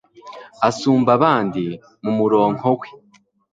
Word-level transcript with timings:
Asumba 0.67 1.09
abandi 1.17 1.63
mu 2.03 2.11
muronko 2.17 2.67
we 2.79 2.87